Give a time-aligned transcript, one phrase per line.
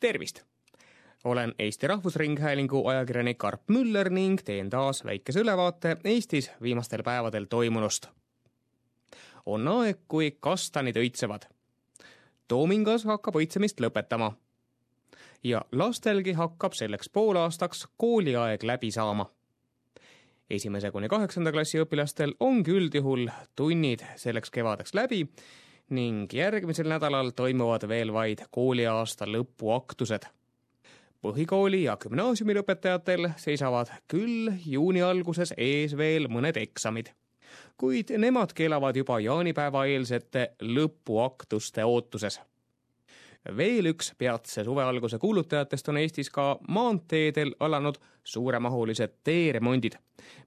[0.00, 0.42] tervist!
[1.24, 8.06] olen Eesti Rahvusringhäälingu ajakirjanik Arp Müller ning teen taas väikese ülevaate Eestis viimastel päevadel toimunust.
[9.46, 11.46] on aeg, kui kastanid õitsevad.
[12.48, 14.32] Toomingas hakkab õitsemist lõpetama.
[15.44, 19.30] ja lastelgi hakkab selleks poolaastaks kooliaeg läbi saama.
[20.50, 25.28] esimese kuni kaheksanda klassi õpilastel ongi üldjuhul tunnid selleks kevadeks läbi
[25.90, 30.26] ning järgmisel nädalal toimuvad veel vaid kooliaasta lõpuaktused.
[31.22, 37.12] põhikooli ja gümnaasiumi lõpetajatel seisavad küll juuni alguses ees veel mõned eksamid,
[37.76, 42.40] kuid nemadki elavad juba jaanipäeva eelsete lõpuaktuste ootuses
[43.56, 49.94] veel üks peatse suve alguse kuulutajatest on Eestis ka maanteedel alanud suuremahulised teeremondid,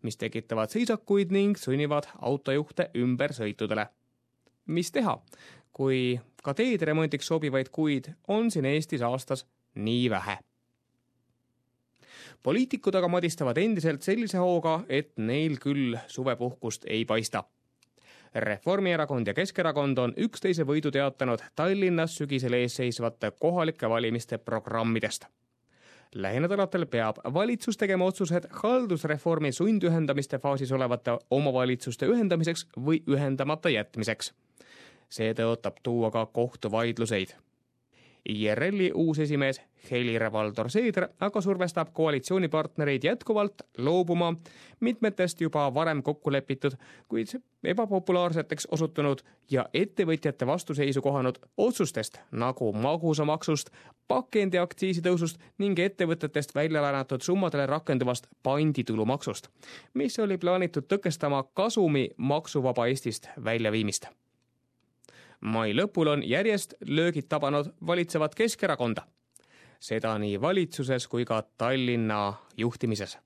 [0.02, 3.88] mis tekitavad seisakuid ning sunnivad autojuhte ümbersõitudele
[4.70, 5.18] mis teha,
[5.74, 9.46] kui ka teede remondiks sobivaid kuid on siin Eestis aastas
[9.76, 10.38] nii vähe.
[12.44, 17.44] poliitikud aga madistavad endiselt sellise hooga, et neil küll suvepuhkust ei paista.
[18.36, 25.26] Reformierakond ja Keskerakond on üksteise võidu teatanud Tallinnas sügisel ees seisvate kohalike valimiste programmidest
[26.16, 34.34] lähinädalatel peab valitsus tegema otsused haldusreformi sundühendamiste faasis olevate omavalitsuste ühendamiseks või ühendamata jätmiseks
[35.10, 37.36] see tõotab tuua ka kohtuvaidluseid.
[38.30, 44.34] IRL-i uus esimees Helir-Valdor Seeder aga survestab koalitsioonipartnereid jätkuvalt loobuma
[44.80, 46.76] mitmetest juba varem kokku lepitud,
[47.08, 47.32] kuid
[47.64, 53.70] ebapopulaarseteks osutunud ja ettevõtjate vastuseisu kohanud otsustest nagu magusamaksust,
[54.08, 59.48] pakendiaktsiisi tõusust ning ettevõtetest välja laenatud summadele rakenduvast panditulumaksust,
[59.94, 64.12] mis oli plaanitud tõkestama kasumi maksuvaba Eestist väljaviimist
[65.42, 69.02] mai lõpul on järjest löögid tabanud valitsevat Keskerakonda.
[69.80, 73.18] seda nii valitsuses kui ka Tallinna juhtimises.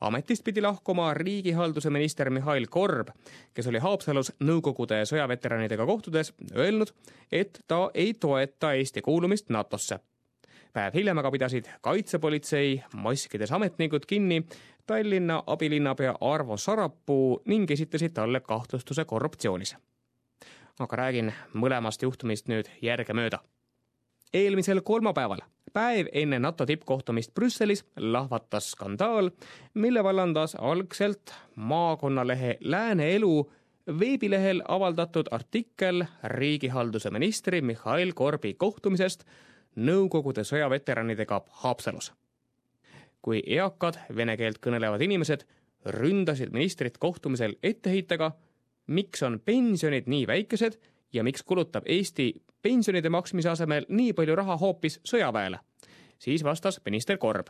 [0.00, 3.08] ametist pidi lahkuma riigihalduse minister Mihhail Korb,
[3.54, 6.88] kes oli Haapsalus Nõukogude sõjaveteranidega kohtudes öelnud,
[7.32, 10.00] et ta ei toeta Eesti kuulumist NATO-sse
[10.72, 14.46] päev hiljem aga pidasid kaitsepolitsei maskides ametnikud kinni
[14.86, 19.76] Tallinna abilinnapea Arvo Sarapuu ning esitasid talle kahtlustuse korruptsioonis
[20.80, 23.38] aga räägin mõlemast juhtumist nüüd järgemööda.
[24.34, 25.40] eelmisel kolmapäeval,
[25.72, 29.30] päev enne NATO tippkohtumist Brüsselis, lahvatas skandaal,
[29.74, 33.50] mille vallandas algselt maakonnalehe Lääne Elu
[34.00, 39.24] veebilehel avaldatud artikkel riigihalduse ministri Mihhail Korbi kohtumisest
[39.76, 42.12] Nõukogude sõjaveteranidega Haapsalus.
[43.22, 45.44] kui eakad vene keelt kõnelevad inimesed
[45.84, 48.32] ründasid ministrit kohtumisel etteheitega
[48.90, 50.80] miks on pensionid nii väikesed
[51.12, 55.58] ja miks kulutab Eesti pensionide maksmise asemel nii palju raha hoopis sõjaväele?
[56.18, 57.46] siis vastas minister Korb.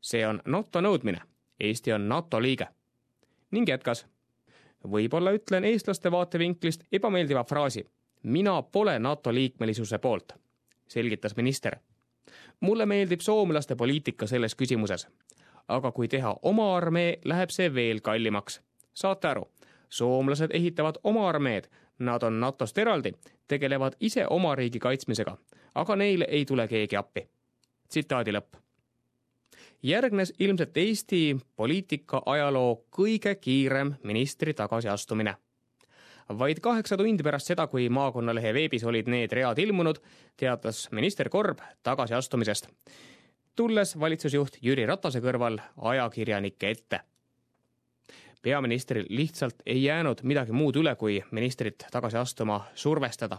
[0.00, 1.20] see on NATO nõudmine,
[1.60, 2.66] Eesti on NATO liige.
[3.50, 4.06] ning jätkas.
[4.88, 7.84] võib-olla ütlen eestlaste vaatevinklist ebameeldiva fraasi.
[8.22, 10.32] mina pole NATO liikmelisuse poolt,
[10.88, 11.76] selgitas minister.
[12.60, 15.08] mulle meeldib soomlaste poliitika selles küsimuses.
[15.68, 18.60] aga kui teha oma armee, läheb see veel kallimaks.
[18.94, 19.50] saate aru
[19.88, 21.64] soomlased ehitavad oma armeed,
[21.98, 23.12] nad on NATO-st eraldi,
[23.48, 25.36] tegelevad ise oma riigi kaitsmisega,
[25.74, 27.28] aga neile ei tule keegi appi.
[27.88, 28.56] tsitaadi lõpp.
[29.82, 35.34] järgnes ilmselt Eesti poliitika ajaloo kõige kiirem ministri tagasiastumine.
[36.38, 39.96] Vaid kaheksa tundi pärast seda, kui maakonnalehe veebis olid need read ilmunud,
[40.36, 42.68] teatas minister Korb tagasiastumisest,
[43.56, 47.00] tulles valitsusjuht Jüri Ratase kõrval ajakirjanike ette
[48.42, 53.38] peaministril lihtsalt ei jäänud midagi muud üle, kui ministrit tagasi astuma survestada.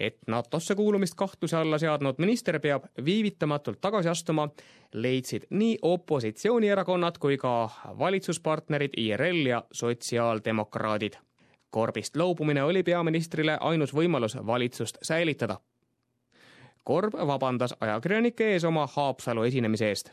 [0.00, 4.48] et NATO-sse kuulumist kahtluse alla seadnud minister peab viivitamatult tagasi astuma,
[4.92, 11.12] leidsid nii opositsioonierakonnad kui ka valitsuspartnerid IRL ja sotsiaaldemokraadid.
[11.70, 15.60] Korbist loobumine oli peaministrile ainus võimalus valitsust säilitada.
[16.84, 20.12] Korb vabandas ajakirjanike ees oma Haapsalu esinemise eest.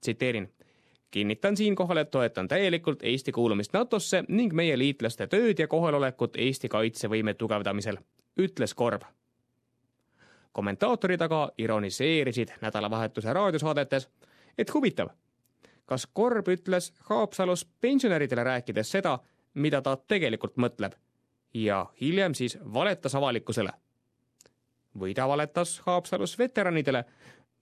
[0.00, 0.52] tsiteerin
[1.10, 6.68] kinnitan siinkohal, et toetan täielikult Eesti kuulumist NATO-sse ning meie liitlaste tööd ja kohalolekut Eesti
[6.68, 7.98] kaitsevõime tugevdamisel,
[8.38, 9.02] ütles Korb.
[10.52, 14.08] kommentaatorid aga ironiseerisid nädalavahetuse raadiosaadetes,
[14.58, 15.08] et huvitav,
[15.86, 19.18] kas Korb ütles Haapsalus pensionäridele rääkides seda,
[19.54, 20.92] mida ta tegelikult mõtleb
[21.54, 23.70] ja hiljem siis valetas avalikkusele.
[24.98, 27.04] või ta valetas Haapsalus veteranidele,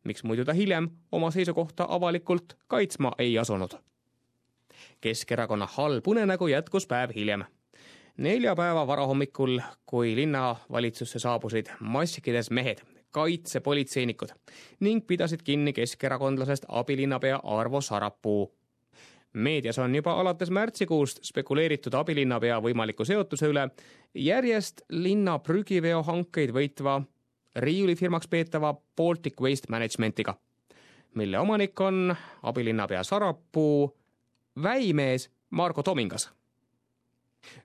[0.08, 3.76] miks muidu ta hiljem oma seisukohta avalikult kaitsma ei asunud.
[5.00, 7.44] Keskerakonna halb unenägu jätkus päev hiljem.
[8.16, 12.78] neljapäeva varahommikul, kui linnavalitsusse saabusid maskides mehed,
[13.10, 14.28] kaitsepolitseinikud
[14.80, 18.58] ning pidasid kinni keskerakondlasest abilinnapea Arvo Sarapuu
[19.32, 23.68] meedias on juba alates märtsikuust spekuleeritud abilinnapea võimaliku seotuse üle
[24.14, 27.00] järjest linna prügiveohankeid võitva
[27.56, 30.34] riiulifirmaks peetava Baltic Waste Managementiga,
[31.14, 33.98] mille omanik on abilinnapea Sarapuu
[34.62, 36.30] väimees Margo Tomingas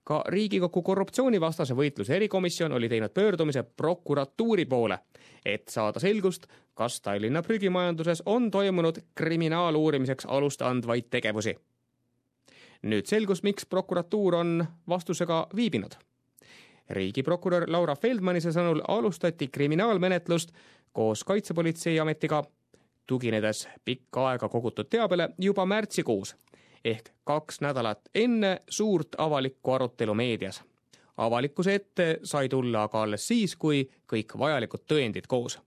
[0.04, 5.00] ka Riigikogu korruptsioonivastase võitluse erikomisjon oli teinud pöördumise prokuratuuri poole,
[5.46, 11.58] et saada selgust, kas Tallinna prügimajanduses on toimunud kriminaaluurimiseks alust andvaid tegevusi.
[12.84, 15.96] nüüd selgus, miks prokuratuur on vastusega viibinud.
[16.94, 20.52] Riigiprokurör Laura Feldmanise sõnul alustati kriminaalmenetlust
[20.94, 22.44] koos Kaitsepolitseiametiga,
[23.08, 26.36] tuginedes pikka aega kogutud teabele juba märtsikuus
[26.86, 30.64] ehk kaks nädalat enne suurt avalikku arutelu meedias.
[31.18, 35.60] avalikkuse ette sai tulla aga alles siis, kui kõik vajalikud tõendid koos.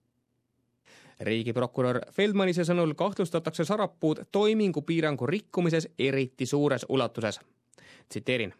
[1.20, 7.40] riigiprokurör Feldmanise sõnul kahtlustatakse Sarapuud toimingupiirangu rikkumises eriti suures ulatuses.
[8.08, 8.54] tsiteerin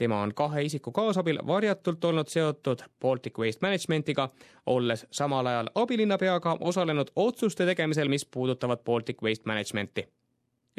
[0.00, 4.28] tema on kahe isiku kaasabil varjatult olnud seotud Baltic Waste Managementiga,
[4.66, 10.08] olles samal ajal abilinnapeaga osalenud otsuste tegemisel, mis puudutavad Baltic Waste Managementi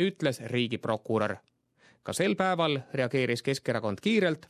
[0.02, 1.36] ütles riigiprokurör.
[2.04, 4.46] ka sel päeval reageeris Keskerakond kiirelt.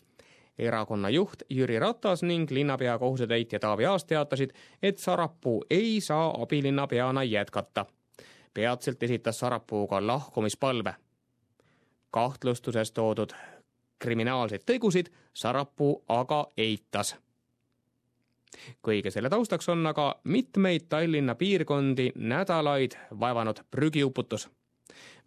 [0.59, 4.49] erakonna juht Jüri Ratas ning linnapea kohusetäitja Taavi Aas teatasid,
[4.83, 7.85] et Sarapuu ei saa abilinnapeana jätkata.
[8.53, 10.95] peatselt esitas Sarapuu ka lahkumispalve.
[12.11, 13.31] kahtlustuses toodud
[14.01, 17.15] kriminaalseid tegusid Sarapuu aga eitas
[18.87, 24.49] kõige selle taustaks on aga mitmeid Tallinna piirkondi nädalaid vaevanud prügiuputus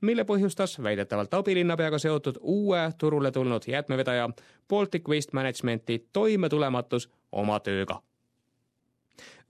[0.01, 4.29] mille põhjustas väidetavalt abilinnapeaga seotud uue turule tulnud jäätmevedaja
[4.69, 8.03] Baltic Waste Managementi toimetulematus oma tööga.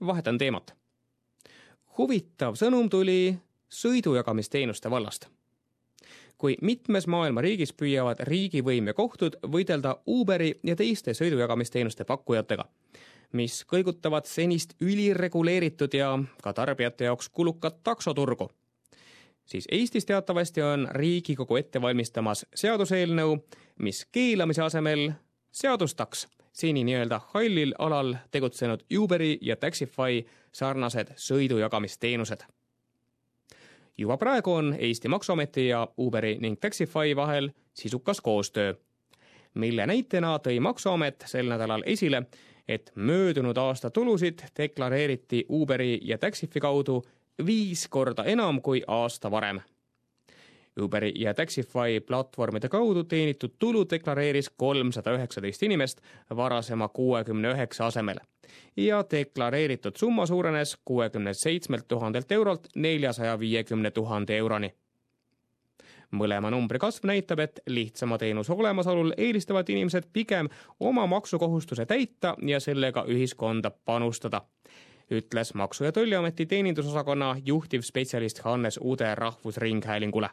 [0.05, 0.75] vahetan teemat.
[1.97, 3.37] huvitav sõnum tuli
[3.69, 5.27] sõidujagamisteenuste vallast.
[6.45, 12.67] Kui mitmes maailma riigis püüavad riigivõim ja kohtud võidelda Uberi ja teiste sõidujagamisteenuste pakkujatega,
[13.33, 16.11] mis kõigutavad senist ülireguleeritud ja
[16.43, 18.51] ka tarbijate jaoks kulukat taksoturgu
[19.45, 23.37] siis Eestis teatavasti on Riigikogu ette valmistamas seaduseelnõu,
[23.81, 25.11] mis keelamise asemel
[25.51, 30.21] seadustaks seni nii-öelda hallil alal tegutsenud Uberi ja Taxify
[30.51, 32.45] sarnased sõidujagamisteenused.
[33.97, 38.73] Juba praegu on Eesti Maksuameti ja Uberi ning Taxify vahel sisukas koostöö,
[39.53, 42.23] mille näitena tõi Maksuamet sel nädalal esile,
[42.67, 47.03] et möödunud aasta tulusid deklareeriti Uberi ja Taxify kaudu
[47.45, 49.59] viis korda enam kui aasta varem.
[50.81, 56.01] Uberi ja Taxify platvormide kaudu teenitud tulu deklareeris kolmsada üheksateist inimest
[56.35, 58.19] varasema kuuekümne üheksa asemel
[58.77, 64.73] ja deklareeritud summa suurenes kuuekümne seitsmelt tuhandelt eurolt neljasaja viiekümne tuhande euroni
[66.11, 70.49] mõlema numbri kasv näitab, et lihtsama teenuse olemasolul eelistavad inimesed pigem
[70.79, 74.41] oma maksukohustuse täita ja sellega ühiskonda panustada
[75.11, 80.29] ütles Maksu- ja Tolliameti teenindusosakonna juhtivspetsialist Hannes Ude Rahvusringhäälingule.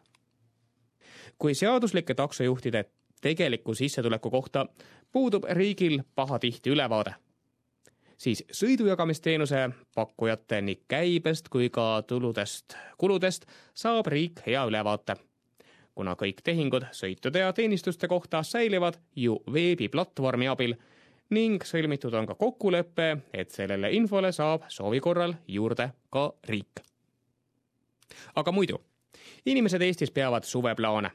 [1.43, 2.85] Kui seaduslike taksojuhtide
[3.21, 4.67] tegeliku sissetuleku kohta
[5.13, 7.15] puudub riigil pahatihti ülevaade,
[8.17, 15.19] siis sõidujagamisteenuse pakkujate nii käibest kui ka tuludest, kuludest saab riik hea ülevaate
[15.95, 20.77] kuna kõik tehingud sõitude ja teenistuste kohta säilivad ju veebiplatvormi abil
[21.33, 26.83] ning sõlmitud on ka kokkulepe, et sellele infole saab soovi korral juurde ka riik.
[28.35, 28.81] aga muidu,
[29.47, 31.11] inimesed Eestis peavad suveplaane.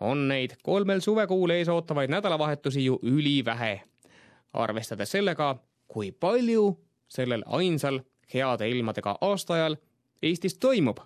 [0.00, 3.80] On neid kolmel suvekuul ees ootavaid nädalavahetusi ju ülivähe,
[4.52, 5.56] arvestades sellega,
[5.88, 8.00] kui palju sellel ainsal
[8.34, 9.76] heade ilmadega aastaajal
[10.22, 10.98] Eestis toimub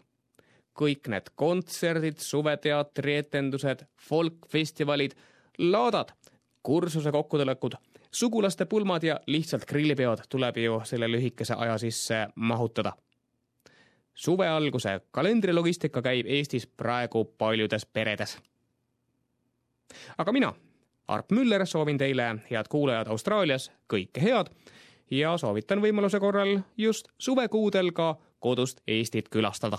[0.78, 5.16] kõik need kontserdid, suveteatri etendused, folkfestivalid,
[5.58, 6.12] laadad,
[6.62, 7.74] kursuse kokkutulekud,
[8.10, 12.92] sugulaste pulmad ja lihtsalt grillipeod tuleb ju selle lühikese aja sisse mahutada.
[14.18, 18.38] suve alguse kalendrilogistika käib Eestis praegu paljudes peredes.
[20.18, 20.52] Aga mina,
[21.08, 24.52] Arp Müller, soovin teile, head kuulajad Austraalias, kõike head
[25.10, 29.78] ja soovitan võimaluse korral just suvekuudel ka kodust Eestit külastada